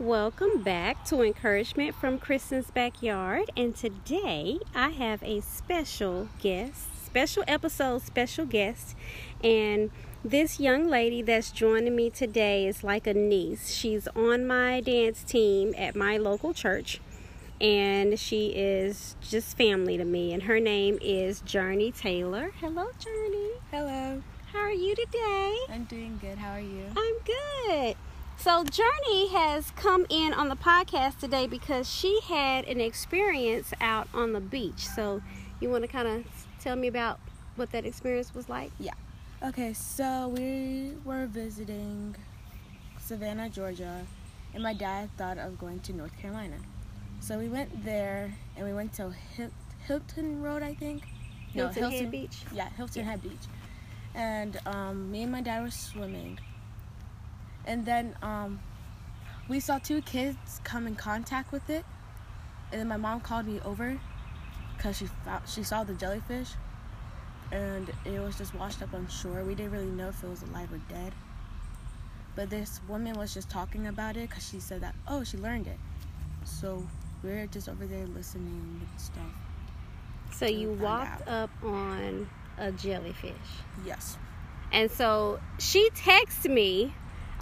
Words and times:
Welcome 0.00 0.64
back 0.64 1.04
to 1.04 1.22
Encouragement 1.22 1.94
from 1.94 2.18
Kristen's 2.18 2.68
Backyard. 2.68 3.52
And 3.56 3.76
today 3.76 4.58
I 4.74 4.88
have 4.88 5.22
a 5.22 5.40
special 5.40 6.28
guest, 6.40 7.06
special 7.06 7.44
episode, 7.46 8.02
special 8.02 8.44
guest. 8.44 8.96
And 9.44 9.92
this 10.24 10.58
young 10.58 10.88
lady 10.88 11.22
that's 11.22 11.52
joining 11.52 11.94
me 11.94 12.10
today 12.10 12.66
is 12.66 12.82
like 12.82 13.06
a 13.06 13.14
niece. 13.14 13.72
She's 13.72 14.08
on 14.16 14.48
my 14.48 14.80
dance 14.80 15.22
team 15.22 15.72
at 15.78 15.94
my 15.94 16.16
local 16.16 16.52
church. 16.52 17.00
And 17.60 18.18
she 18.18 18.48
is 18.48 19.14
just 19.20 19.56
family 19.56 19.96
to 19.96 20.04
me. 20.04 20.32
And 20.32 20.42
her 20.42 20.58
name 20.58 20.98
is 21.00 21.40
Jurnee 21.42 21.96
Taylor. 21.96 22.50
Hello, 22.58 22.88
Jurnee. 22.98 23.60
Hello. 23.70 24.24
How 24.52 24.58
are 24.58 24.72
you 24.72 24.96
today? 24.96 25.56
I'm 25.70 25.84
doing 25.84 26.18
good. 26.20 26.38
How 26.38 26.50
are 26.50 26.60
you? 26.60 26.86
I'm 26.96 27.14
good. 27.24 27.96
So, 28.36 28.62
Jurnee 28.64 29.30
has 29.30 29.70
come 29.70 30.06
in 30.10 30.34
on 30.34 30.48
the 30.48 30.56
podcast 30.56 31.18
today 31.18 31.46
because 31.46 31.90
she 31.90 32.20
had 32.24 32.66
an 32.66 32.80
experience 32.80 33.72
out 33.80 34.08
on 34.12 34.32
the 34.32 34.40
beach. 34.40 34.86
So, 34.86 35.22
you 35.60 35.70
want 35.70 35.82
to 35.82 35.88
kind 35.88 36.06
of 36.06 36.24
tell 36.60 36.76
me 36.76 36.88
about 36.88 37.20
what 37.56 37.70
that 37.72 37.86
experience 37.86 38.34
was 38.34 38.48
like? 38.48 38.70
Yeah. 38.78 38.92
Okay, 39.42 39.72
so 39.72 40.28
we 40.28 40.92
were 41.04 41.26
visiting 41.26 42.16
Savannah, 42.98 43.48
Georgia, 43.48 44.06
and 44.52 44.62
my 44.62 44.74
dad 44.74 45.10
thought 45.16 45.38
of 45.38 45.58
going 45.58 45.80
to 45.80 45.92
North 45.92 46.16
Carolina. 46.18 46.56
So 47.20 47.38
we 47.38 47.48
went 47.48 47.84
there 47.84 48.34
and 48.56 48.66
we 48.66 48.72
went 48.72 48.92
to 48.94 49.12
Hilton 49.86 50.42
Road, 50.42 50.62
I 50.62 50.74
think. 50.74 51.02
No, 51.54 51.68
Hilton 51.68 51.90
Head 51.90 52.10
Beach? 52.10 52.38
Yeah, 52.52 52.68
Hilton 52.70 53.04
Yeah. 53.04 53.10
Head 53.10 53.22
Beach. 53.22 53.46
And 54.14 54.58
um, 54.66 55.10
me 55.10 55.22
and 55.22 55.32
my 55.32 55.40
dad 55.40 55.62
were 55.62 55.70
swimming. 55.70 56.38
And 57.66 57.84
then 57.84 58.16
um, 58.22 58.60
we 59.48 59.60
saw 59.60 59.78
two 59.78 60.02
kids 60.02 60.60
come 60.64 60.86
in 60.86 60.94
contact 60.94 61.52
with 61.52 61.68
it. 61.70 61.84
And 62.70 62.80
then 62.80 62.88
my 62.88 62.96
mom 62.96 63.20
called 63.20 63.46
me 63.46 63.60
over 63.64 63.98
because 64.76 64.98
she 64.98 65.06
found, 65.24 65.48
she 65.48 65.62
saw 65.62 65.84
the 65.84 65.94
jellyfish, 65.94 66.50
and 67.52 67.90
it 68.04 68.18
was 68.20 68.36
just 68.36 68.54
washed 68.54 68.82
up 68.82 68.92
on 68.94 69.06
shore. 69.08 69.44
We 69.44 69.54
didn't 69.54 69.72
really 69.72 69.86
know 69.86 70.08
if 70.08 70.22
it 70.22 70.28
was 70.28 70.42
alive 70.42 70.72
or 70.72 70.80
dead. 70.92 71.12
But 72.36 72.50
this 72.50 72.80
woman 72.88 73.14
was 73.14 73.32
just 73.32 73.48
talking 73.48 73.86
about 73.86 74.16
it 74.16 74.28
because 74.28 74.48
she 74.48 74.58
said 74.58 74.80
that 74.80 74.96
oh 75.06 75.22
she 75.22 75.36
learned 75.36 75.68
it. 75.68 75.78
So 76.44 76.84
we 77.22 77.30
were 77.30 77.46
just 77.46 77.68
over 77.68 77.86
there 77.86 78.06
listening 78.06 78.80
and 78.80 79.00
stuff. 79.00 79.22
So, 80.32 80.46
you 80.46 80.72
walked 80.72 81.28
out. 81.28 81.50
up 81.50 81.50
on 81.62 82.28
a 82.58 82.72
jellyfish. 82.72 83.32
Yes. 83.86 84.18
And 84.72 84.90
so 84.90 85.38
she 85.58 85.90
texted 85.90 86.52
me. 86.52 86.92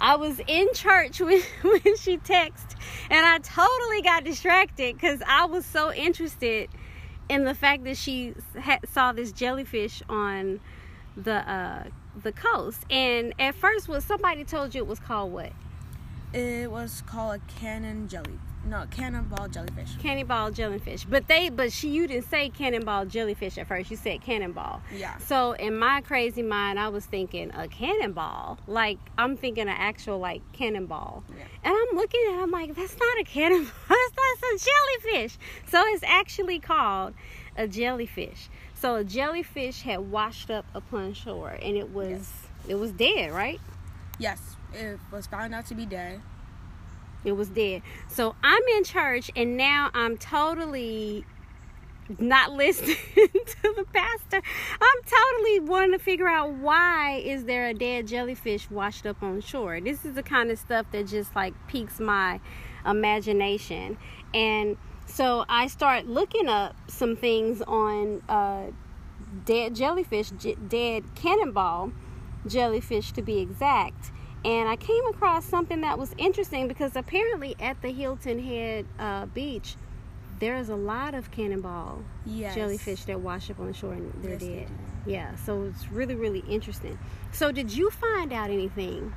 I 0.03 0.17
was 0.17 0.39
in 0.47 0.67
church 0.73 1.21
when, 1.21 1.41
when 1.61 1.97
she 1.97 2.17
texted, 2.17 2.75
and 3.09 3.25
I 3.25 3.39
totally 3.39 4.01
got 4.01 4.25
distracted 4.25 4.95
because 4.95 5.21
I 5.25 5.45
was 5.45 5.65
so 5.65 5.93
interested 5.93 6.69
in 7.29 7.45
the 7.45 7.55
fact 7.55 7.85
that 7.85 7.95
she 7.95 8.33
had, 8.59 8.79
saw 8.89 9.13
this 9.13 9.31
jellyfish 9.31 10.03
on 10.09 10.59
the 11.15 11.49
uh, 11.49 11.83
the 12.21 12.33
coast. 12.33 12.83
And 12.89 13.33
at 13.39 13.55
first, 13.55 13.87
was 13.87 14.03
somebody 14.03 14.43
told 14.43 14.75
you 14.75 14.81
it 14.81 14.87
was 14.87 14.99
called 14.99 15.31
what? 15.31 15.53
It 16.33 16.71
was 16.71 17.03
called 17.05 17.35
a 17.35 17.59
cannon 17.59 18.07
jelly. 18.07 18.39
No, 18.65 18.85
cannonball 18.89 19.49
jellyfish. 19.49 19.97
Cannonball 20.01 20.51
jellyfish. 20.51 21.03
But 21.03 21.27
they, 21.27 21.49
but 21.49 21.71
she, 21.73 21.89
you 21.89 22.07
didn't 22.07 22.29
say 22.29 22.49
cannonball 22.49 23.05
jellyfish 23.05 23.57
at 23.57 23.67
first. 23.67 23.91
You 23.91 23.97
said 23.97 24.21
cannonball. 24.21 24.81
Yeah. 24.95 25.17
So 25.17 25.51
in 25.51 25.77
my 25.77 25.99
crazy 26.01 26.41
mind, 26.43 26.79
I 26.79 26.87
was 26.87 27.05
thinking 27.05 27.51
a 27.53 27.67
cannonball. 27.67 28.57
Like 28.65 28.99
I'm 29.17 29.35
thinking 29.35 29.63
an 29.63 29.75
actual 29.77 30.17
like 30.19 30.41
cannonball. 30.53 31.23
Yeah. 31.29 31.43
And 31.65 31.75
I'm 31.75 31.95
looking 31.97 32.21
at 32.29 32.35
it, 32.35 32.41
I'm 32.41 32.51
like, 32.51 32.73
that's 32.73 32.97
not 32.97 33.19
a 33.19 33.23
cannonball. 33.25 33.69
That's, 33.89 34.11
that's 34.41 34.63
a 34.63 34.69
jellyfish. 34.69 35.37
So 35.69 35.83
it's 35.87 36.03
actually 36.03 36.59
called 36.59 37.13
a 37.57 37.67
jellyfish. 37.67 38.49
So 38.75 38.95
a 38.95 39.03
jellyfish 39.03 39.81
had 39.81 39.99
washed 40.09 40.49
up 40.49 40.65
upon 40.73 41.13
shore 41.13 41.57
and 41.61 41.75
it 41.77 41.91
was 41.93 42.09
Yes. 42.11 42.47
it 42.69 42.75
was 42.75 42.91
dead, 42.93 43.31
right? 43.33 43.59
Yes, 44.19 44.55
it 44.73 44.99
was 45.11 45.27
found 45.27 45.53
out 45.53 45.65
to 45.67 45.75
be 45.75 45.85
dead. 45.85 46.21
It 47.25 47.33
was 47.33 47.49
dead. 47.49 47.81
So 48.09 48.35
I'm 48.43 48.61
in 48.75 48.83
church 48.83 49.31
and 49.35 49.55
now 49.57 49.89
I'm 49.93 50.17
totally 50.17 51.25
not 52.19 52.51
listening 52.51 52.97
to 53.15 53.73
the 53.75 53.85
pastor. 53.93 54.41
I'm 54.81 55.03
totally 55.05 55.59
wanting 55.61 55.91
to 55.93 55.99
figure 55.99 56.27
out 56.27 56.53
why 56.53 57.21
is 57.23 57.45
there 57.45 57.67
a 57.67 57.73
dead 57.73 58.07
jellyfish 58.07 58.69
washed 58.69 59.05
up 59.05 59.23
on 59.23 59.41
shore. 59.41 59.79
This 59.79 60.03
is 60.03 60.13
the 60.13 60.23
kind 60.23 60.51
of 60.51 60.59
stuff 60.59 60.85
that 60.91 61.07
just 61.07 61.35
like 61.35 61.53
piques 61.67 61.99
my 61.99 62.39
imagination. 62.85 63.97
And 64.33 64.77
so 65.05 65.45
I 65.47 65.67
start 65.67 66.07
looking 66.07 66.49
up 66.49 66.75
some 66.87 67.15
things 67.15 67.61
on 67.61 68.21
uh, 68.27 68.71
dead 69.45 69.75
jellyfish, 69.75 70.31
j- 70.31 70.57
dead 70.67 71.03
cannonball 71.15 71.93
jellyfish 72.47 73.11
to 73.13 73.21
be 73.21 73.39
exact. 73.39 74.11
And 74.45 74.67
I 74.67 74.75
came 74.75 75.05
across 75.07 75.45
something 75.45 75.81
that 75.81 75.97
was 75.97 76.13
interesting 76.17 76.67
because 76.67 76.95
apparently 76.95 77.55
at 77.59 77.81
the 77.81 77.89
Hilton 77.91 78.43
Head 78.43 78.85
uh, 78.99 79.25
beach, 79.27 79.75
there's 80.39 80.67
a 80.67 80.75
lot 80.75 81.13
of 81.13 81.31
cannonball 81.31 82.03
Yes. 82.25 82.55
jellyfish 82.55 83.05
that 83.05 83.21
wash 83.21 83.49
up 83.49 83.59
on 83.59 83.67
the 83.67 83.73
shore 83.73 83.93
and 83.93 84.11
they're 84.21 84.31
Yes, 84.31 84.41
dead. 84.41 84.67
do. 85.05 85.11
Yeah, 85.11 85.35
so 85.35 85.63
it's 85.63 85.89
really, 85.91 86.15
really 86.15 86.43
interesting. 86.49 86.97
So, 87.31 87.51
did 87.51 87.71
you 87.75 87.89
find 87.89 88.33
out 88.33 88.49
anything 88.49 89.13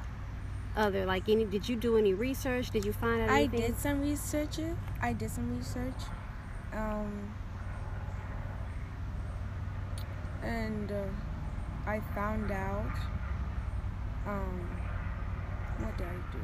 other? 0.77 1.05
Like, 1.07 1.29
any? 1.29 1.45
Did 1.45 1.69
you 1.69 1.75
do 1.77 1.97
any 1.97 2.13
research? 2.15 2.71
Did 2.71 2.85
you 2.85 2.93
find 2.93 3.23
out 3.23 3.31
Anything? 3.31 3.63
I 3.63 3.67
did 3.69 3.79
some 3.79 4.01
research. 4.01 4.59
I 5.01 5.13
did 5.13 5.31
some 5.31 5.57
research. 5.57 5.95
Um, 6.73 7.33
and 10.43 10.93
uh, 10.93 11.05
I 11.87 12.01
found 12.15 12.51
out. 12.53 12.91
Um, 14.27 14.69
what 15.79 15.97
did 15.97 16.07
I 16.07 16.15
do? 16.33 16.39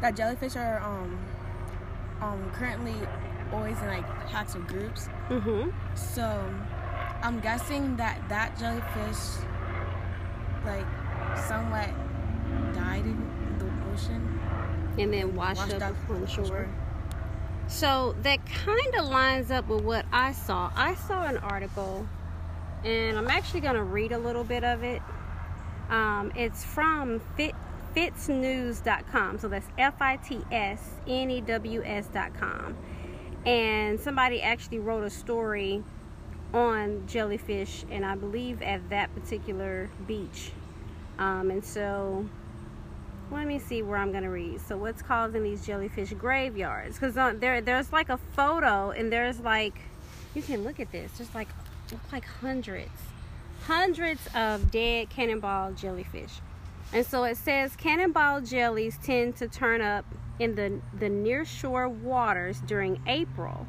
That 0.00 0.16
jellyfish 0.16 0.56
are 0.56 0.80
um, 0.80 1.18
um 2.20 2.50
currently 2.54 2.94
always 3.52 3.78
in 3.80 3.86
like 3.88 4.06
packs 4.28 4.54
or 4.54 4.60
groups. 4.60 5.08
Mm-hmm. 5.28 5.70
So 5.94 6.54
I'm 7.22 7.40
guessing 7.40 7.96
that 7.96 8.28
that 8.28 8.58
jellyfish, 8.58 9.44
like, 10.64 10.86
somewhat 11.36 11.90
died 12.74 13.04
in 13.04 13.58
the 13.58 13.92
ocean. 13.92 14.40
And 14.98 15.12
then 15.12 15.34
washed, 15.36 15.60
washed 15.60 15.74
up, 15.74 15.82
up 15.82 16.10
on 16.10 16.26
shore. 16.26 16.46
shore. 16.46 16.68
So 17.68 18.16
that 18.22 18.44
kind 18.46 18.94
of 18.96 19.08
lines 19.08 19.50
up 19.50 19.68
with 19.68 19.84
what 19.84 20.06
I 20.12 20.32
saw. 20.32 20.72
I 20.74 20.94
saw 20.94 21.24
an 21.26 21.36
article, 21.38 22.08
and 22.84 23.18
I'm 23.18 23.28
actually 23.28 23.60
going 23.60 23.74
to 23.74 23.82
read 23.82 24.12
a 24.12 24.18
little 24.18 24.44
bit 24.44 24.64
of 24.64 24.82
it. 24.82 25.02
Um, 25.88 26.32
it's 26.34 26.64
from 26.64 27.20
Fit, 27.36 27.54
fitsnews.com. 27.94 29.38
So 29.38 29.48
that's 29.48 29.66
F 29.76 29.94
I 30.00 30.16
T 30.16 30.40
S 30.50 30.94
N 31.06 31.30
E 31.30 31.40
W 31.40 31.82
S.com. 31.84 32.76
And 33.44 33.98
somebody 33.98 34.42
actually 34.42 34.78
wrote 34.78 35.04
a 35.04 35.10
story 35.10 35.82
on 36.52 37.06
jellyfish, 37.06 37.84
and 37.90 38.04
I 38.04 38.14
believe 38.14 38.60
at 38.62 38.88
that 38.90 39.14
particular 39.14 39.88
beach. 40.06 40.52
Um, 41.18 41.50
and 41.50 41.64
so 41.64 42.26
let 43.30 43.46
me 43.46 43.58
see 43.58 43.82
where 43.82 43.98
I'm 43.98 44.12
gonna 44.12 44.30
read. 44.30 44.60
So 44.60 44.76
what's 44.76 45.02
causing 45.02 45.42
these 45.42 45.64
jellyfish 45.64 46.10
graveyards? 46.12 46.98
Because 46.98 47.14
there, 47.38 47.60
there's 47.60 47.92
like 47.92 48.08
a 48.08 48.18
photo, 48.32 48.90
and 48.90 49.12
there's 49.12 49.40
like, 49.40 49.74
you 50.34 50.42
can 50.42 50.64
look 50.64 50.80
at 50.80 50.90
this. 50.92 51.12
There's 51.18 51.34
like, 51.34 51.48
like 52.12 52.24
hundreds, 52.24 52.90
hundreds 53.66 54.26
of 54.34 54.70
dead 54.70 55.10
cannonball 55.10 55.72
jellyfish. 55.72 56.40
And 56.92 57.06
so 57.06 57.24
it 57.24 57.36
says 57.36 57.76
cannonball 57.76 58.40
jellies 58.40 58.98
tend 59.02 59.36
to 59.36 59.48
turn 59.48 59.80
up 59.80 60.04
in 60.38 60.54
the 60.54 60.80
the 60.98 61.08
near 61.08 61.44
shore 61.44 61.88
waters 61.88 62.60
during 62.66 63.00
April, 63.06 63.66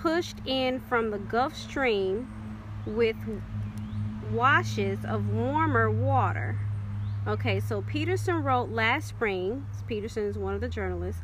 pushed 0.00 0.36
in 0.46 0.80
from 0.80 1.10
the 1.10 1.18
Gulf 1.18 1.56
Stream 1.56 2.30
with 2.86 3.16
washes 4.32 5.04
of 5.04 5.28
warmer 5.30 5.90
water. 5.90 6.58
Okay, 7.26 7.60
so 7.60 7.82
Peterson 7.82 8.42
wrote 8.42 8.70
last 8.70 9.08
spring, 9.08 9.66
Peterson 9.86 10.24
is 10.24 10.38
one 10.38 10.54
of 10.54 10.60
the 10.60 10.68
journalists, 10.68 11.20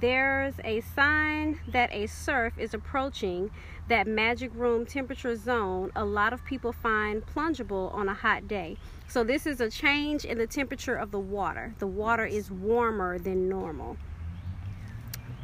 there's 0.00 0.54
a 0.64 0.80
sign 0.80 1.60
that 1.68 1.92
a 1.92 2.06
surf 2.06 2.54
is 2.58 2.74
approaching 2.74 3.50
that 3.88 4.06
magic 4.06 4.50
room 4.54 4.86
temperature 4.86 5.36
zone 5.36 5.90
a 5.94 6.04
lot 6.04 6.32
of 6.32 6.44
people 6.44 6.72
find 6.72 7.24
plungeable 7.26 7.92
on 7.94 8.08
a 8.08 8.14
hot 8.14 8.48
day. 8.48 8.76
So 9.08 9.24
this 9.24 9.46
is 9.46 9.60
a 9.60 9.68
change 9.68 10.24
in 10.24 10.38
the 10.38 10.46
temperature 10.46 10.94
of 10.94 11.10
the 11.10 11.18
water. 11.18 11.74
The 11.78 11.86
water 11.86 12.24
is 12.24 12.50
warmer 12.50 13.18
than 13.18 13.48
normal. 13.48 13.96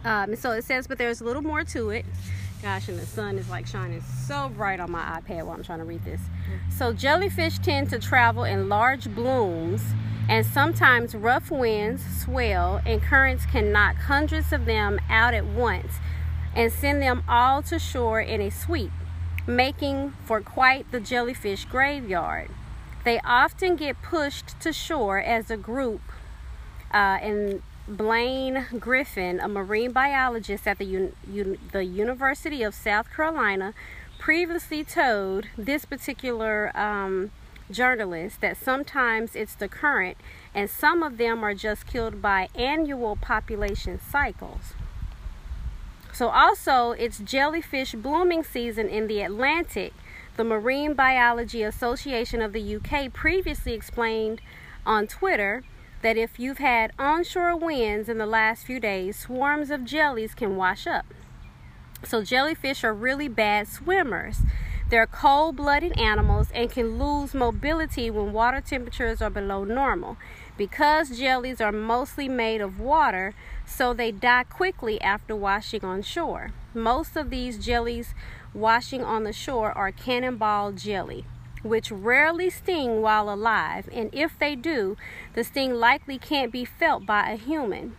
Um, 0.05 0.37
so 0.37 0.53
it 0.53 0.65
says, 0.65 0.87
but 0.87 0.97
there's 0.97 1.21
a 1.21 1.25
little 1.25 1.43
more 1.43 1.65
to 1.65 1.91
it. 1.91 2.07
Gosh, 2.63 2.89
and 2.89 2.99
the 2.99 3.07
sun 3.07 3.39
is 3.39 3.49
like 3.49 3.67
shining 3.67 4.03
so 4.27 4.49
bright 4.49 4.81
on 4.81 4.91
my 4.91 5.21
iPad 5.21 5.45
while 5.45 5.57
I'm 5.57 5.63
trying 5.63 5.79
to 5.79 5.85
read 5.85 6.05
this. 6.05 6.21
So 6.77 6.93
jellyfish 6.93 7.59
tend 7.59 7.91
to 7.91 7.99
travel 7.99 8.45
in 8.45 8.69
large 8.69 9.13
blooms 9.15 9.83
And 10.29 10.45
sometimes 10.45 11.15
rough 11.15 11.51
winds 11.51 12.05
swell 12.23 12.83
and 12.85 13.03
currents 13.03 13.47
can 13.47 13.73
knock 13.73 13.97
hundreds 13.97 14.53
of 14.53 14.67
them 14.67 15.01
out 15.09 15.33
at 15.33 15.47
once 15.47 15.95
and 16.55 16.71
send 16.71 17.01
them 17.01 17.23
all 17.27 17.63
to 17.63 17.79
shore 17.79 18.21
in 18.21 18.43
a 18.43 18.51
sweep, 18.51 18.91
making 19.47 20.13
for 20.27 20.41
quite 20.41 20.91
the 20.93 21.01
jellyfish 21.01 21.65
graveyard. 21.65 22.51
They 23.05 23.21
often 23.25 23.77
get 23.77 24.03
pushed 24.03 24.61
to 24.61 24.73
shore 24.73 25.19
as 25.19 25.51
a 25.51 25.57
group, 25.57 26.03
uh, 26.93 27.19
and 27.23 27.63
Blaine 27.87 28.67
Griffen, 28.75 29.43
a 29.43 29.49
marine 29.49 29.93
biologist 29.93 30.67
at 30.67 30.77
the, 30.79 30.85
Un- 30.95 31.13
Un- 31.27 31.59
the 31.73 31.85
University 31.85 32.63
of 32.63 32.75
South 32.75 33.11
Carolina, 33.11 33.73
previously 34.19 34.85
told 34.85 35.47
this 35.57 35.87
particular 35.87 36.77
um, 36.77 37.31
journalist 37.71 38.41
that 38.41 38.57
sometimes 38.57 39.35
it's 39.35 39.55
the 39.55 39.69
current, 39.69 40.17
and 40.55 40.69
some 40.69 41.03
of 41.03 41.19
them 41.19 41.45
are 41.45 41.55
just 41.55 41.87
killed 41.87 42.21
by 42.23 42.49
annual 42.55 43.17
population 43.17 44.01
cycles. 44.01 44.75
So, 46.13 46.29
also, 46.29 46.93
it's 46.93 47.19
jellyfish 47.19 47.93
blooming 47.93 48.43
season 48.43 48.89
in 48.89 49.07
the 49.07 49.21
Atlantic. 49.21 49.93
The 50.37 50.45
Marine 50.45 50.95
Biology 50.95 51.63
Association 51.63 52.43
of 52.43 52.53
the 52.53 52.77
UK 52.77 53.13
previously 53.13 53.73
explained 53.73 54.41
on 54.85 55.07
Twitter 55.07 55.63
that 56.03 56.17
if 56.17 56.39
you've 56.39 56.59
had 56.59 56.93
onshore 56.99 57.57
winds 57.57 58.09
in 58.09 58.19
the 58.19 58.27
last 58.27 58.65
few 58.65 58.81
days, 58.81 59.19
swarms 59.19 59.71
of 59.71 59.85
jellies 59.85 60.35
can 60.35 60.57
wash 60.57 60.87
up. 60.87 61.07
So, 62.05 62.25
jellyfish 62.25 62.85
are 62.85 62.95
really 62.95 63.29
bad 63.29 63.69
swimmers. 63.69 64.39
They're 64.91 65.07
cold 65.07 65.57
blooded 65.57 65.99
animals 65.99 66.49
and 66.55 66.71
can 66.71 66.99
lose 66.99 67.35
mobility 67.35 68.11
when 68.11 68.33
water 68.33 68.63
temperatures 68.63 69.21
are 69.21 69.31
below 69.31 69.65
normal. 69.65 70.17
Because 70.57 71.19
jellies 71.19 71.61
are 71.61 71.73
mostly 71.73 72.29
made 72.29 72.61
of 72.61 72.81
water, 72.81 73.35
so 73.67 73.93
they 73.93 74.11
die 74.11 74.45
quickly 74.45 75.01
after 75.01 75.37
washing 75.37 75.85
on 75.85 76.03
shore. 76.03 76.53
Most 76.73 77.17
of 77.17 77.29
these 77.29 77.59
jellies 77.59 78.15
washing 78.55 79.05
on 79.05 79.25
the 79.25 79.33
shore 79.33 79.73
are 79.73 79.93
cannonball 79.93 80.73
jelly 80.73 81.25
which 81.63 81.91
rarely 81.91 82.49
sting 82.51 83.03
while 83.03 83.29
alive, 83.29 83.89
and 83.93 84.11
if 84.13 84.39
they 84.39 84.55
do, 84.55 84.97
the 85.35 85.45
sting 85.45 85.75
likely 85.75 86.19
can't 86.19 86.53
be 86.53 86.65
felt 86.65 87.05
by 87.05 87.31
a 87.31 87.37
human. 87.37 87.97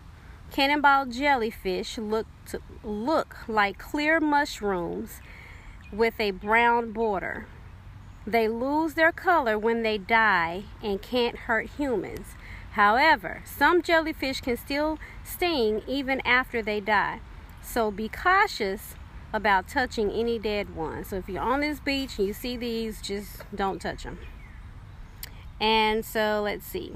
Cannonball 0.51 1.07
jellyfish 1.07 1.97
look 1.97 2.25
to, 2.47 2.61
look 2.83 3.37
like 3.47 3.77
clear 3.77 4.19
mushrooms 4.19 5.21
with 5.91 6.19
a 6.19 6.31
brown 6.31 6.91
border. 6.91 7.47
They 8.25 8.47
lose 8.47 8.93
their 8.93 9.11
color 9.11 9.57
when 9.57 9.81
they 9.83 9.97
die 9.97 10.65
and 10.83 11.01
can't 11.01 11.35
hurt 11.35 11.69
humans. 11.77 12.27
However, 12.71 13.41
some 13.45 13.81
jellyfish 13.81 14.41
can 14.41 14.57
still 14.57 14.99
sting 15.23 15.81
even 15.87 16.21
after 16.25 16.61
they 16.61 16.79
die. 16.79 17.21
So 17.61 17.91
be 17.91 18.07
cautious 18.09 18.95
about 19.33 19.67
touching 19.67 20.11
any 20.11 20.39
dead 20.39 20.75
ones. 20.75 21.09
So 21.09 21.17
if 21.17 21.29
you're 21.29 21.41
on 21.41 21.61
this 21.61 21.79
beach 21.79 22.17
and 22.17 22.27
you 22.27 22.33
see 22.33 22.57
these, 22.57 23.01
just 23.01 23.43
don't 23.55 23.79
touch 23.79 24.03
them. 24.03 24.19
And 25.59 26.05
so 26.05 26.41
let's 26.43 26.65
see. 26.65 26.93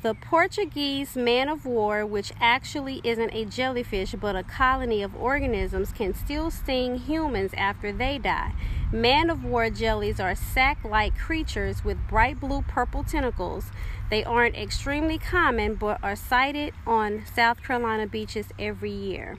The 0.00 0.14
Portuguese 0.14 1.16
man 1.16 1.48
of 1.48 1.66
war, 1.66 2.06
which 2.06 2.32
actually 2.40 3.00
isn't 3.02 3.34
a 3.34 3.44
jellyfish 3.44 4.14
but 4.20 4.36
a 4.36 4.44
colony 4.44 5.02
of 5.02 5.16
organisms, 5.16 5.90
can 5.90 6.14
still 6.14 6.52
sting 6.52 6.98
humans 6.98 7.50
after 7.56 7.90
they 7.90 8.18
die. 8.18 8.52
Man 8.92 9.28
of 9.28 9.42
war 9.42 9.70
jellies 9.70 10.20
are 10.20 10.36
sac 10.36 10.84
like 10.84 11.18
creatures 11.18 11.84
with 11.84 12.06
bright 12.08 12.38
blue 12.38 12.62
purple 12.62 13.02
tentacles. 13.02 13.72
They 14.08 14.22
aren't 14.22 14.56
extremely 14.56 15.18
common 15.18 15.74
but 15.74 15.98
are 16.00 16.14
sighted 16.16 16.74
on 16.86 17.24
South 17.34 17.60
Carolina 17.64 18.06
beaches 18.06 18.46
every 18.56 18.92
year. 18.92 19.36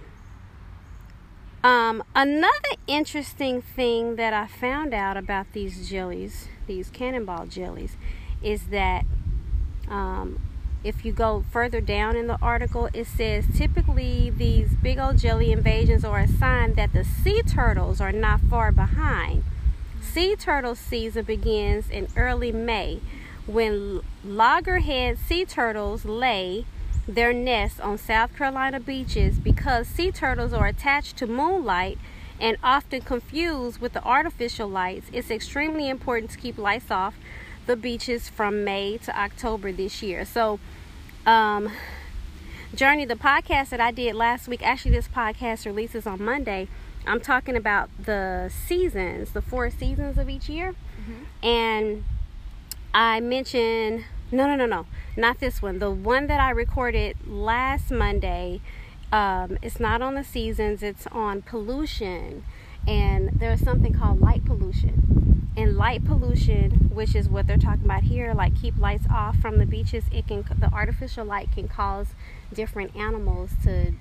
Um, 1.64 2.04
another 2.14 2.76
interesting 2.86 3.62
thing 3.62 4.18
that 4.18 4.34
I 4.34 4.48
found 4.48 4.94
out 4.94 5.16
about 5.16 5.54
these 5.54 5.90
jellies, 5.90 6.50
these 6.68 6.90
cannonball 6.90 7.46
jellies, 7.48 7.96
is 8.42 8.68
that 8.68 9.06
um, 9.90 10.40
if 10.84 11.04
you 11.04 11.12
go 11.12 11.44
further 11.52 11.82
down 11.82 12.16
in 12.16 12.28
the 12.28 12.38
article, 12.42 12.90
it 12.94 13.06
says 13.06 13.46
typically 13.56 14.30
these 14.30 14.76
big 14.76 14.98
old 14.98 15.18
jelly 15.18 15.52
invasions 15.52 16.06
are 16.06 16.20
a 16.20 16.28
sign 16.28 16.76
that 16.76 16.94
the 16.94 17.04
sea 17.04 17.42
turtles 17.42 18.00
are 18.00 18.12
not 18.12 18.40
far 18.42 18.72
behind. 18.72 19.44
Sea 20.02 20.36
turtle 20.36 20.76
season 20.76 21.26
begins 21.26 21.90
in 21.90 22.08
early 22.16 22.52
May 22.52 23.02
when 23.46 24.02
loggerhead 24.24 25.18
sea 25.18 25.44
turtles 25.44 26.06
lay 26.06 26.66
their 27.08 27.34
nests 27.34 27.80
on 27.80 27.98
South 27.98 28.36
Carolina 28.36 28.80
beaches 28.80 29.40
because 29.40 29.88
sea 29.88 30.12
turtles 30.12 30.54
are 30.54 30.68
attached 30.68 31.18
to 31.18 31.28
moonlight 31.28 31.98
and 32.40 32.58
often 32.64 33.02
confused 33.02 33.82
with 33.82 33.94
the 33.94 34.04
artificial 34.04 34.68
lights. 34.68 35.08
It's 35.12 35.32
extremely 35.32 35.90
important 35.90 36.32
to 36.32 36.38
keep 36.38 36.58
lights 36.58 36.92
off 36.92 37.16
the 37.70 37.76
beaches 37.76 38.28
from 38.28 38.64
May 38.64 38.98
to 38.98 39.16
October 39.16 39.72
this 39.72 40.02
year. 40.02 40.26
So, 40.26 40.60
um, 41.28 41.72
Jurnee, 42.76 43.08
the 43.08 43.14
podcast 43.14 43.70
that 43.70 43.80
I 43.80 43.92
did 43.92 44.16
last 44.16 44.48
week, 44.48 44.66
actually, 44.66 44.90
this 44.90 45.08
podcast 45.08 45.68
releases 45.68 46.08
on 46.08 46.20
Monday. 46.20 46.68
I'm 47.06 47.22
talking 47.22 47.56
about 47.56 47.92
the 48.04 48.50
seasons, 48.50 49.34
the 49.34 49.42
four 49.44 49.70
seasons 49.70 50.18
of 50.18 50.32
each 50.32 50.50
year. 50.50 50.72
Mm-hmm. 50.72 51.46
And 51.46 52.04
I 52.92 53.20
mentioned 53.20 54.06
no, 54.32 54.48
no, 54.48 54.56
no, 54.56 54.66
no. 54.66 54.88
Not 55.16 55.40
this 55.40 55.62
one. 55.62 55.78
The 55.78 55.92
one 55.92 56.26
that 56.26 56.40
I 56.40 56.50
recorded 56.50 57.18
last 57.28 57.92
Monday. 57.92 58.62
Um, 59.12 59.60
it's 59.62 59.80
not 59.80 60.02
on 60.02 60.16
the 60.16 60.24
seasons, 60.24 60.82
it's 60.82 61.06
on 61.12 61.44
pollution. 61.44 62.46
And 62.88 63.30
there's 63.40 63.62
something 63.62 63.94
called 63.94 64.20
light 64.20 64.44
pollution. 64.44 65.29
And 65.60 65.76
light 65.76 66.06
pollution, 66.06 66.90
which 66.94 67.14
is 67.14 67.28
what 67.28 67.46
they're 67.46 67.58
talking 67.58 67.84
about 67.84 68.04
here, 68.04 68.34
like 68.34 68.56
keep 68.56 68.78
lights 68.78 69.04
off 69.12 69.36
from 69.40 69.58
the 69.58 69.66
beaches, 69.66 70.06
it 70.10 70.26
can 70.26 70.46
the 70.58 70.72
artificial 70.72 71.26
light 71.26 71.52
can 71.52 71.68
cause 71.68 72.08
different 72.54 72.96
animals 72.96 73.52
to 73.64 73.92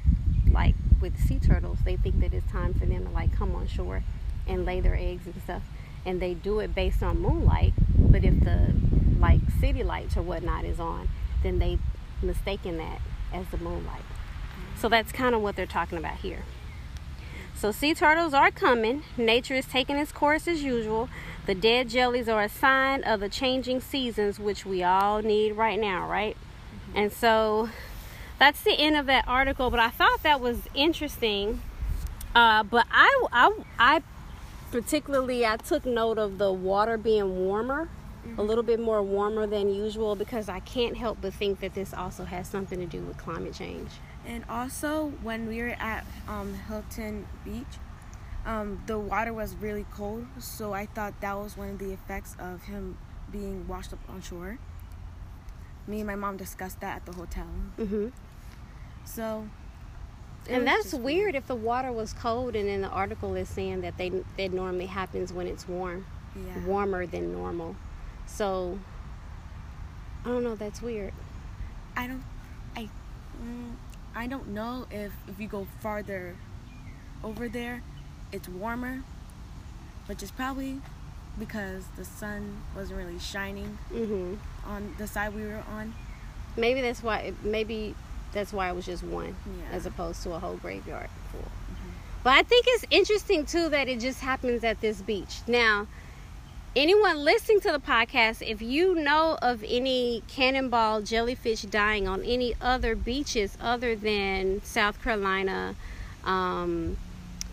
like 0.48 0.76
with 1.00 1.18
sea 1.18 1.40
turtles, 1.40 1.78
they 1.84 1.96
think 1.96 2.20
that 2.20 2.32
it's 2.32 2.48
time 2.52 2.74
for 2.74 2.86
them 2.86 3.06
to 3.06 3.10
like 3.10 3.34
come 3.36 3.56
on 3.56 3.66
shore 3.66 4.04
and 4.46 4.64
lay 4.64 4.78
their 4.78 4.94
eggs 4.94 5.26
and 5.26 5.34
stuff. 5.42 5.62
And 6.06 6.22
they 6.22 6.32
do 6.32 6.60
it 6.60 6.76
based 6.76 7.02
on 7.02 7.18
moonlight. 7.18 7.72
But 7.98 8.22
if 8.22 8.38
the 8.44 8.72
like 9.18 9.40
city 9.58 9.82
lights 9.82 10.16
or 10.16 10.22
whatnot 10.22 10.64
is 10.64 10.78
on, 10.78 11.08
then 11.42 11.58
they 11.58 11.80
mistaken 12.22 12.78
that 12.78 13.00
as 13.34 13.48
the 13.48 13.58
moonlight. 13.58 14.04
So 14.76 14.88
that's 14.88 15.10
kind 15.10 15.34
of 15.34 15.42
what 15.42 15.56
they're 15.56 15.66
talking 15.66 15.98
about 15.98 16.18
here. 16.18 16.44
So 17.58 17.72
sea 17.72 17.92
turtles 17.92 18.34
are 18.34 18.52
coming. 18.52 19.02
Nature 19.16 19.54
is 19.54 19.66
taking 19.66 19.96
its 19.96 20.12
course 20.12 20.46
as 20.46 20.62
usual. 20.62 21.08
The 21.48 21.54
dead 21.54 21.88
jellies 21.88 22.28
are 22.28 22.42
a 22.42 22.48
sign 22.50 23.02
of 23.04 23.20
the 23.20 23.30
changing 23.30 23.80
seasons, 23.80 24.38
which 24.38 24.66
we 24.66 24.82
all 24.82 25.22
need 25.22 25.52
right 25.52 25.80
now, 25.80 26.06
right? 26.06 26.36
Mm-hmm. 26.36 26.98
And 26.98 27.10
so 27.10 27.70
that's 28.38 28.60
the 28.60 28.72
end 28.72 28.96
of 28.96 29.06
that 29.06 29.26
article. 29.26 29.70
But 29.70 29.80
I 29.80 29.88
thought 29.88 30.22
that 30.24 30.42
was 30.42 30.68
interesting. 30.74 31.62
Uh, 32.34 32.64
but 32.64 32.86
I, 32.90 33.26
I, 33.32 33.52
I 33.78 34.02
particularly 34.70 35.46
I 35.46 35.56
took 35.56 35.86
note 35.86 36.18
of 36.18 36.36
the 36.36 36.52
water 36.52 36.98
being 36.98 37.38
warmer 37.38 37.88
a 38.36 38.42
little 38.42 38.62
bit 38.62 38.78
more 38.78 39.02
warmer 39.02 39.46
than 39.46 39.72
usual 39.72 40.16
because 40.16 40.50
I 40.50 40.60
can't 40.60 40.98
help 40.98 41.16
but 41.22 41.32
think 41.32 41.60
that 41.60 41.74
this 41.74 41.94
also 41.94 42.24
has 42.24 42.46
something 42.46 42.78
to 42.78 42.84
do 42.84 43.00
with 43.00 43.16
climate 43.16 43.54
change. 43.54 43.88
And 44.26 44.44
also, 44.50 45.14
when 45.22 45.48
we 45.48 45.62
were 45.62 45.76
at 45.78 46.04
um, 46.28 46.52
Hilton 46.68 47.26
Beach, 47.42 47.64
um, 48.48 48.82
the 48.86 48.98
water 48.98 49.34
was 49.34 49.54
really 49.56 49.84
cold, 49.94 50.26
so 50.38 50.72
I 50.72 50.86
thought 50.86 51.20
that 51.20 51.36
was 51.36 51.56
one 51.56 51.68
of 51.68 51.78
the 51.78 51.92
effects 51.92 52.34
of 52.40 52.62
him 52.62 52.96
being 53.30 53.68
washed 53.68 53.92
up 53.92 53.98
on 54.08 54.22
shore. 54.22 54.58
Me 55.86 55.98
and 55.98 56.06
my 56.06 56.14
mom 56.14 56.38
discussed 56.38 56.80
that 56.80 56.96
at 56.96 57.06
the 57.06 57.12
hotel. 57.12 57.46
Mm-hmm. 57.78 58.08
So. 59.04 59.46
And 60.48 60.66
that's 60.66 60.94
weird, 60.94 61.34
if 61.34 61.46
the 61.46 61.54
water 61.54 61.92
was 61.92 62.14
cold, 62.14 62.56
and 62.56 62.66
then 62.66 62.80
the 62.80 62.88
article 62.88 63.34
is 63.34 63.50
saying 63.50 63.82
that 63.82 63.98
they 63.98 64.08
that 64.38 64.50
normally 64.50 64.86
happens 64.86 65.30
when 65.30 65.46
it's 65.46 65.68
warm, 65.68 66.06
yeah. 66.34 66.64
warmer 66.64 67.04
than 67.04 67.32
normal. 67.32 67.76
So 68.24 68.78
I 70.24 70.28
don't 70.28 70.42
know. 70.42 70.54
That's 70.54 70.80
weird. 70.80 71.12
I 71.94 72.06
don't. 72.06 72.24
I. 72.74 72.88
Mm, 73.42 73.74
I 74.14 74.26
don't 74.26 74.48
know 74.48 74.86
if 74.90 75.12
if 75.26 75.38
you 75.38 75.48
go 75.48 75.66
farther 75.80 76.34
over 77.22 77.50
there, 77.50 77.82
it's 78.32 78.48
warmer, 78.48 79.02
which 80.06 80.22
is 80.22 80.30
probably 80.30 80.80
because 81.38 81.84
the 81.96 82.04
sun 82.04 82.62
wasn't 82.74 82.98
really 82.98 83.18
shining 83.18 83.78
mm-hmm. 83.92 84.34
on 84.66 84.94
the 84.98 85.06
side 85.06 85.34
we 85.34 85.42
were 85.42 85.62
on. 85.70 85.94
Maybe 86.56 86.80
that's 86.80 87.02
why. 87.02 87.18
It, 87.18 87.44
Maybe 87.44 87.94
that's 88.32 88.52
why 88.52 88.68
it 88.68 88.74
was 88.74 88.86
just 88.86 89.02
one, 89.02 89.36
yeah. 89.46 89.76
as 89.76 89.86
opposed 89.86 90.22
to 90.24 90.32
a 90.32 90.38
whole 90.38 90.56
graveyard 90.56 91.08
full. 91.30 91.40
Mm-hmm. 91.40 91.90
But 92.24 92.30
I 92.30 92.42
think 92.42 92.66
it's 92.68 92.84
interesting 92.90 93.46
too 93.46 93.68
that 93.68 93.88
it 93.88 94.00
just 94.00 94.20
happens 94.20 94.64
at 94.64 94.80
this 94.80 95.00
beach. 95.00 95.40
Now, 95.46 95.86
anyone 96.74 97.24
listening 97.24 97.60
to 97.60 97.72
the 97.72 97.78
podcast, 97.78 98.46
if 98.46 98.60
you 98.60 98.94
know 98.94 99.38
of 99.40 99.64
any 99.66 100.22
cannonball 100.28 101.02
jellyfish 101.02 101.62
dying 101.62 102.08
on 102.08 102.22
any 102.24 102.54
other 102.60 102.94
beaches 102.94 103.56
other 103.60 103.94
than 103.94 104.62
South 104.64 105.02
Carolina, 105.02 105.74
um, 106.24 106.96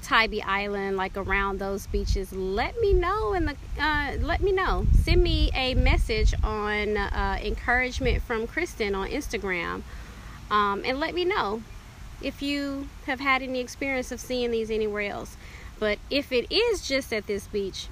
Tybee 0.06 0.44
Island, 0.44 0.98
like 0.98 1.18
around 1.18 1.60
those 1.60 1.88
beaches, 1.88 2.32
let 2.32 2.80
me 2.80 2.94
know 2.94 3.34
in 3.34 3.46
the 3.46 3.56
uh, 3.80 4.18
let 4.22 4.40
me 4.40 4.52
know. 4.52 4.86
Send 5.04 5.24
me 5.24 5.50
a 5.56 5.74
message 5.74 6.34
on 6.44 6.96
uh, 6.96 7.40
encouragement 7.42 8.22
from 8.22 8.46
Kristen 8.46 8.94
on 8.94 9.10
Instagram, 9.10 9.82
um, 10.52 10.84
and 10.86 11.00
let 11.00 11.16
me 11.16 11.26
know 11.26 11.64
if 12.22 12.44
you 12.44 12.88
have 13.08 13.20
had 13.20 13.42
any 13.42 13.60
experience 13.60 14.12
of 14.12 14.20
seeing 14.20 14.52
these 14.52 14.70
anywhere 14.70 15.10
else. 15.10 15.38
But 15.80 15.98
if 16.12 16.32
it 16.32 16.52
is 16.52 16.88
just 16.88 17.12
at 17.12 17.26
this 17.26 17.48
beach, 17.48 17.88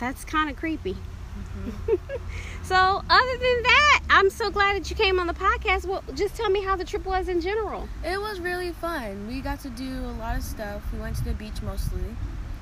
that's 0.00 0.24
kind 0.24 0.48
of 0.48 0.56
creepy. 0.56 0.96
Mm-hmm. 1.36 1.94
so, 2.64 2.74
other 2.74 3.38
than 3.38 3.62
that, 3.62 4.00
I'm 4.10 4.30
so 4.30 4.50
glad 4.50 4.76
that 4.76 4.88
you 4.90 4.96
came 4.96 5.18
on 5.18 5.26
the 5.26 5.34
podcast. 5.34 5.86
Well, 5.86 6.02
just 6.14 6.36
tell 6.36 6.50
me 6.50 6.62
how 6.62 6.76
the 6.76 6.84
trip 6.84 7.04
was 7.04 7.28
in 7.28 7.40
general. 7.40 7.88
It 8.04 8.20
was 8.20 8.40
really 8.40 8.72
fun. 8.72 9.26
We 9.26 9.40
got 9.40 9.60
to 9.60 9.70
do 9.70 9.88
a 10.04 10.14
lot 10.18 10.36
of 10.36 10.42
stuff. 10.42 10.82
We 10.92 10.98
went 10.98 11.16
to 11.16 11.24
the 11.24 11.34
beach 11.34 11.62
mostly 11.62 12.16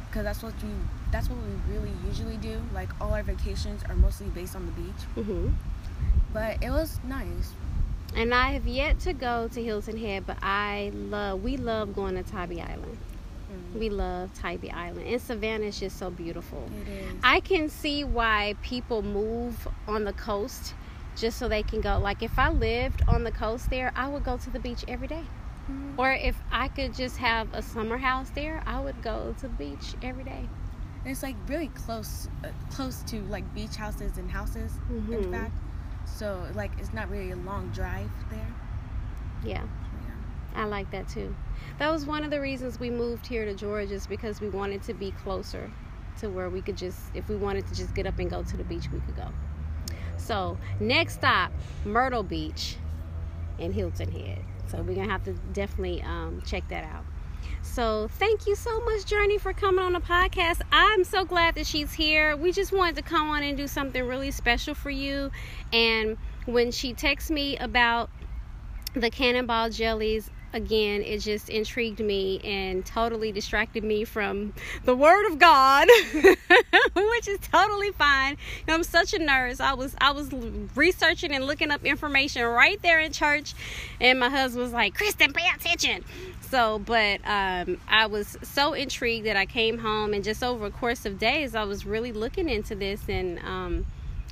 because 0.09 0.25
that's 0.25 0.43
what 0.43 0.54
we 0.62 0.69
that's 1.11 1.28
what 1.28 1.38
we 1.38 1.75
really 1.75 1.93
usually 2.07 2.37
do. 2.37 2.61
Like 2.73 2.88
all 3.00 3.12
our 3.12 3.23
vacations 3.23 3.83
are 3.88 3.97
mostly 3.97 4.28
based 4.28 4.54
on 4.54 4.66
the 4.66 4.73
beach. 4.73 5.02
Mm-hmm. 5.16 5.49
But 6.33 6.62
it 6.62 6.71
was 6.71 7.00
nice. 7.04 7.52
And 8.16 8.33
I 8.33 8.52
have 8.52 8.66
yet 8.66 9.00
to 9.00 9.12
go 9.12 9.49
to 9.49 9.62
Hilton 9.62 9.97
Head, 9.97 10.25
but 10.26 10.37
I 10.40 10.93
love 10.95 11.43
we 11.43 11.57
love 11.57 11.95
going 11.95 12.14
to 12.14 12.23
Tybee 12.23 12.61
Island. 12.61 12.99
Mm-hmm. 13.55 13.79
We 13.79 13.91
love 13.91 14.33
Tybee 14.35 14.71
Island. 14.71 15.07
And 15.07 15.21
Savannah 15.21 15.67
is 15.67 15.79
just 15.79 15.99
so 15.99 16.11
beautiful. 16.11 16.69
It 16.83 16.89
is. 16.89 17.15
I 17.23 17.41
can 17.41 17.69
see 17.69 18.05
why 18.05 18.55
people 18.63 19.03
move 19.03 19.69
on 19.87 20.05
the 20.05 20.13
coast 20.13 20.75
just 21.17 21.39
so 21.39 21.49
they 21.49 21.63
can 21.63 21.81
go. 21.81 21.99
Like 21.99 22.23
if 22.23 22.39
I 22.39 22.51
lived 22.51 23.03
on 23.09 23.25
the 23.25 23.33
coast 23.33 23.71
there, 23.71 23.93
I 23.95 24.09
would 24.09 24.25
go 24.25 24.37
to 24.37 24.51
the 24.51 24.59
beach 24.61 24.85
every 24.89 25.09
day. 25.09 25.25
Mm-hmm. 25.71 25.99
Or 25.99 26.13
if 26.13 26.37
I 26.51 26.69
could 26.69 26.95
just 26.95 27.17
have 27.19 27.53
a 27.55 27.63
summer 27.63 27.97
house 27.97 28.31
there, 28.35 28.63
I 28.67 28.81
would 28.81 29.01
go 29.03 29.35
to 29.39 29.49
the 29.49 29.55
beach 29.55 29.95
every 30.03 30.25
day. 30.25 30.49
And 31.05 31.11
it's 31.11 31.23
like 31.23 31.37
really 31.49 31.69
close, 31.69 32.29
uh, 32.45 32.49
close 32.71 33.03
to 33.05 33.21
like 33.23 33.53
beach 33.55 33.77
houses 33.77 34.19
and 34.19 34.31
houses. 34.31 34.73
Mm-hmm. 34.91 35.13
In 35.13 35.33
fact, 35.33 35.53
so 36.07 36.47
like 36.55 36.73
it's 36.79 36.93
not 36.93 37.11
really 37.11 37.31
a 37.31 37.37
long 37.37 37.71
drive 37.71 38.11
there. 38.31 38.53
Yeah. 39.45 39.63
I 40.55 40.65
like 40.65 40.91
that 40.93 41.09
too. 41.09 41.35
That 41.79 41.91
was 41.91 42.07
one 42.07 42.23
of 42.25 42.31
the 42.31 42.41
reasons 42.41 42.79
we 42.79 42.91
moved 42.91 43.27
here 43.27 43.45
to 43.45 43.55
Georgia 43.55 43.95
is 43.95 44.07
because 44.07 44.41
we 44.41 44.49
wanted 44.49 44.83
to 44.85 44.95
be 44.95 45.11
closer 45.11 45.71
to 46.19 46.31
where 46.31 46.49
we 46.49 46.63
could 46.63 46.77
just, 46.77 46.99
if 47.15 47.29
we 47.29 47.37
wanted 47.37 47.67
to 47.67 47.75
just 47.75 47.95
get 47.95 48.07
up 48.07 48.19
and 48.19 48.31
go 48.31 48.43
to 48.43 48.57
the 48.57 48.65
beach, 48.65 48.89
we 48.93 49.01
could 49.01 49.17
go. 49.17 49.29
So, 50.17 50.57
next 50.81 51.15
stop, 51.15 51.53
Myrtle 51.85 52.23
Beach 52.23 52.77
in 53.59 53.73
Hilton 53.73 54.11
Head. 54.11 54.43
So, 54.69 54.79
we're 54.79 54.95
going 54.95 55.07
to 55.07 55.13
have 55.13 55.25
to 55.25 55.33
definitely 55.53 56.03
um, 56.03 56.43
check 56.47 56.69
that 56.69 56.85
out. 56.85 57.05
So, 57.63 58.09
thank 58.19 58.47
you 58.47 58.55
so 58.55 58.81
much, 58.81 59.05
Jurnee, 59.05 59.41
for 59.41 59.53
coming 59.53 59.85
on 59.85 59.93
the 59.93 60.01
podcast. 60.01 60.61
I'm 60.71 61.05
so 61.05 61.25
glad 61.25 61.57
that 61.57 61.67
she's 61.67 61.93
here. 61.93 62.37
We 62.37 62.53
just 62.53 62.73
wanted 62.73 62.97
to 62.97 63.03
come 63.03 63.29
on 63.29 63.43
and 63.43 63.57
do 63.57 63.67
something 63.67 64.07
really 64.07 64.31
special 64.31 64.75
for 64.75 64.91
you. 64.91 65.31
And 65.73 66.17
when 66.47 66.71
she 66.71 66.95
texts 66.95 67.31
me 67.31 67.57
about 67.59 68.11
the 68.95 69.11
cannonball 69.11 69.71
jellies, 69.71 70.31
again, 70.55 71.03
it 71.03 71.19
just 71.19 71.51
intrigued 71.51 72.01
me 72.01 72.41
and 72.43 72.87
totally 72.87 73.33
distracted 73.33 73.85
me 73.85 74.05
from 74.05 74.55
the 74.85 74.95
Word 74.95 75.27
of 75.27 75.39
God, 75.39 75.89
which 76.95 77.29
is 77.29 77.41
totally 77.53 77.91
fine. 77.91 78.37
I'm 78.69 78.85
such 78.85 79.13
a 79.13 79.19
nurse. 79.19 79.61
I 79.61 79.75
was 79.75 79.95
I 80.01 80.13
was 80.13 80.31
researching 80.75 81.33
and 81.33 81.45
looking 81.47 81.71
up 81.71 81.85
information 81.85 82.45
right 82.45 82.81
there 82.81 83.01
in 83.01 83.13
church, 83.13 83.55
and 84.01 84.19
my 84.19 84.31
husband 84.31 84.63
was 84.63 84.73
like, 84.73 84.95
"Kristen, 84.95 85.33
pay 85.33 85.47
attention." 85.55 86.05
So, 86.41 86.79
but 86.79 87.21
um, 87.25 87.81
I 87.89 88.07
was 88.07 88.39
so 88.43 88.73
intrigued 88.73 89.27
that 89.27 89.37
I 89.37 89.45
came 89.45 89.77
home, 89.77 90.15
and 90.15 90.23
just 90.23 90.43
over 90.43 90.67
a 90.67 90.71
course 90.71 91.05
of 91.05 91.19
days, 91.19 91.55
I 91.55 91.65
was 91.65 91.85
really 91.85 92.13
looking 92.13 92.49
into 92.49 92.75
this 92.75 93.03
and. 93.09 93.39
Um, 93.41 93.87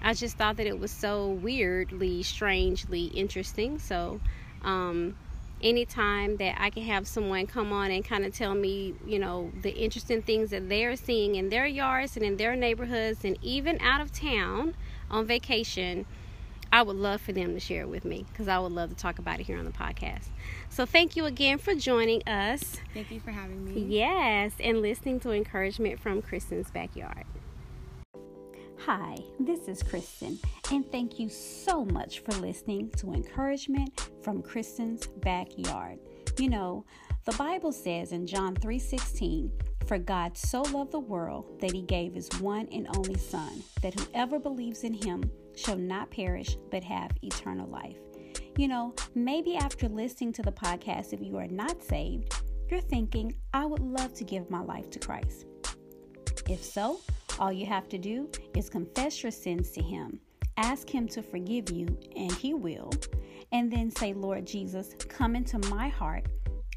I 0.05 0.15
just 0.15 0.37
thought 0.37 0.57
that 0.57 0.67
it 0.67 0.81
was 0.81 0.91
so 0.91 1.29
weirdly, 1.29 2.25
strangely 2.25 3.05
interesting. 3.05 3.79
So, 3.79 4.21
um, 4.63 5.15
anytime 5.63 6.37
that 6.39 6.57
I 6.61 6.71
can 6.71 6.83
have 6.85 7.07
someone 7.07 7.47
come 7.47 7.73
on 7.73 7.91
and 7.91 8.05
kind 8.05 8.25
of 8.25 8.35
tell 8.35 8.55
me, 8.55 8.95
you 9.07 9.19
know, 9.19 9.51
the 9.63 9.71
interesting 9.71 10.23
things 10.23 10.51
that 10.51 10.69
they're 10.69 10.97
seeing 10.97 11.37
in 11.37 11.49
their 11.49 11.67
yards 11.67 12.17
and 12.17 12.25
in 12.25 12.37
their 12.37 12.57
neighborhoods 12.57 13.25
and 13.25 13.39
even 13.43 13.81
out 13.81 14.01
of 14.01 14.13
town 14.13 14.75
on 15.11 15.27
vacation, 15.27 16.07
I 16.73 16.83
would 16.83 16.97
love 16.97 17.21
for 17.21 17.33
them 17.33 17.53
to 17.53 17.61
share 17.61 17.83
it 17.83 17.89
with 17.89 18.05
me 18.05 18.25
because 18.31 18.49
I 18.49 18.59
would 18.59 18.73
love 18.73 18.91
to 18.91 18.97
talk 18.97 19.19
about 19.19 19.41
it 19.41 19.47
here 19.47 19.59
on 19.59 19.67
the 19.67 19.73
podcast. 19.73 20.29
So 20.71 20.87
thank 20.87 21.17
you 21.17 21.27
again 21.27 21.59
for 21.59 21.75
joining 21.75 22.27
us. 22.27 22.79
Thank 22.95 23.11
you 23.11 23.21
for 23.21 23.31
having 23.31 23.65
me. 23.65 23.81
Yes, 23.81 24.53
and 24.59 24.81
listening 24.81 25.21
to 25.21 25.33
encouragement 25.33 26.01
from 26.01 26.23
Kristen's 26.23 26.71
backyard. 26.71 27.25
Hi, 28.87 29.17
this 29.39 29.69
is 29.69 29.81
Kristen, 29.81 30.41
and 30.73 30.91
thank 30.91 31.21
you 31.21 31.29
so 31.29 31.85
much 31.85 32.19
for 32.19 32.33
listening 32.41 32.91
to 32.97 33.13
Encouragement 33.13 34.11
from 34.23 34.43
Kristen's 34.43 35.07
Backyard. 35.07 36.01
You 36.37 36.51
know, 36.51 36.85
the 37.25 37.37
Bible 37.37 37.71
says 37.71 38.11
in 38.11 38.27
John 38.27 38.57
3:16, 38.57 39.53
"For 39.87 39.99
God 39.99 40.37
so 40.37 40.63
loved 40.63 40.91
the 40.91 40.99
world 40.99 41.61
that 41.61 41.71
he 41.71 41.83
gave 41.83 42.15
his 42.15 42.29
one 42.41 42.67
and 42.73 42.89
only 42.97 43.17
son, 43.19 43.63
that 43.83 43.95
whoever 43.95 44.41
believes 44.41 44.83
in 44.83 44.95
him 44.95 45.31
shall 45.55 45.79
not 45.79 46.11
perish 46.11 46.57
but 46.73 46.83
have 46.83 47.13
eternal 47.23 47.69
life." 47.69 48.01
You 48.59 48.67
know, 48.67 48.95
maybe 49.15 49.55
after 49.55 49.89
listening 49.89 50.33
to 50.33 50.43
the 50.43 50.51
podcast 50.51 51.13
if 51.13 51.21
you 51.21 51.37
are 51.37 51.47
not 51.47 51.81
saved, 51.85 52.35
you're 52.69 52.81
thinking, 52.81 53.33
"I 53.55 53.65
would 53.65 53.79
love 53.79 54.13
to 54.15 54.25
give 54.25 54.51
my 54.51 54.61
life 54.61 54.91
to 54.91 54.99
Christ." 54.99 55.47
If 56.49 56.65
so, 56.65 56.99
all 57.43 57.53
you 57.53 57.67
have 57.67 57.89
to 57.89 57.99
do 57.99 58.31
is 58.55 58.71
confess 58.71 59.21
your 59.21 59.33
sins 59.33 59.71
to 59.71 59.83
Him, 59.83 60.21
ask 60.59 60.89
Him 60.89 61.09
to 61.09 61.21
forgive 61.21 61.73
you, 61.73 61.89
and 62.15 62.31
He 62.31 62.55
will, 62.55 62.93
and 63.51 63.71
then 63.71 63.91
say, 63.91 64.13
Lord 64.13 64.47
Jesus, 64.47 64.95
come 65.09 65.35
into 65.35 65.59
my 65.69 65.89
heart. 65.89 66.25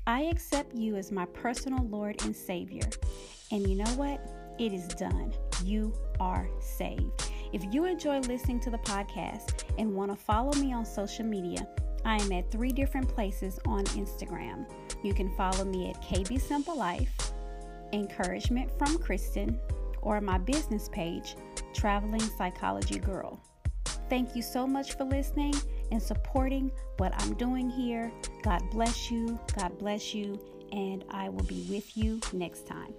I 0.08 0.22
accept 0.22 0.74
you 0.74 0.96
as 0.96 1.12
my 1.12 1.26
personal 1.26 1.86
Lord 1.86 2.20
and 2.24 2.36
Savior. 2.36 2.90
And 3.52 3.68
you 3.68 3.76
know 3.76 3.92
what? 3.92 4.20
It 4.58 4.74
is 4.74 4.88
done. 4.88 5.36
You 5.64 5.94
are 6.20 6.50
saved. 6.60 7.32
If 7.54 7.64
you 7.72 7.86
enjoy 7.86 8.22
listening 8.22 8.60
to 8.62 8.72
the 8.72 8.80
podcast 8.80 9.66
and 9.78 9.94
want 9.94 10.10
to 10.12 10.18
follow 10.18 10.54
me 10.54 10.74
on 10.74 10.84
social 10.84 11.26
media, 11.26 11.68
I 12.06 12.16
am 12.16 12.32
at 12.32 12.52
three 12.52 12.72
different 12.72 13.08
places 13.08 13.60
on 13.68 13.84
Instagram. 13.86 14.66
You 15.04 15.14
can 15.14 15.30
follow 15.38 15.64
me 15.64 15.92
at 15.92 16.02
KB 16.02 16.42
Simple 16.42 16.76
Life, 16.76 17.34
Encouragement 17.94 18.72
from 18.80 18.98
Kristen, 18.98 19.60
or 20.06 20.22
my 20.22 20.38
business 20.38 20.88
page, 20.88 21.36
Traveling 21.74 22.22
Psychology 22.22 23.00
Girl. 23.00 23.42
Thank 24.10 24.36
you 24.36 24.42
so 24.42 24.66
much 24.66 24.96
for 24.96 25.04
listening 25.04 25.54
and 25.92 26.02
supporting 26.02 26.72
what 26.98 27.14
I'm 27.22 27.34
doing 27.34 27.70
here. 27.70 28.12
God 28.44 28.62
bless 28.72 29.12
you. 29.12 29.38
God 29.58 29.78
bless 29.78 30.14
you. 30.14 30.40
And 30.72 31.04
I 31.10 31.30
will 31.30 31.44
be 31.44 31.66
with 31.70 31.98
you 31.98 32.20
next 32.32 32.68
time. 32.68 32.94